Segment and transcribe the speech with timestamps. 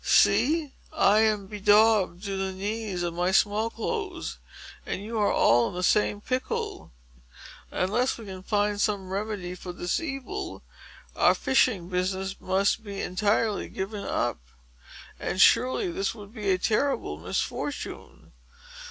[0.03, 0.73] See!
[0.91, 4.39] I am bedaubed to the knees of my small clothes,
[4.83, 6.91] and you are all in the same pickle.
[7.69, 10.63] Unless we can find some remedy for this evil,
[11.15, 14.39] our fishing business must be entirely given up.
[15.19, 18.31] And, surely, this would be a terrible misfortune!"